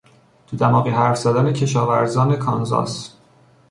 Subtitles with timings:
[0.47, 3.15] تو دماغی حرف زدن کشاورزان کانزاس